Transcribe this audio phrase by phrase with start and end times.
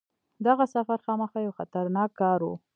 [0.45, 2.53] دغه سفر خامخا یو خطرناک کار وو.